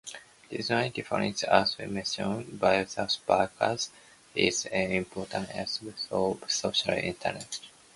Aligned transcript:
Respecting 0.51 0.93
differences, 0.93 1.43
as 1.43 1.77
mentioned 1.77 2.59
by 2.59 2.83
the 2.83 3.07
speaker, 3.07 3.77
is 4.33 4.65
an 4.65 4.91
important 4.93 5.47
aspect 5.51 6.07
of 6.09 6.43
social 6.51 6.95
interactions. 6.95 7.69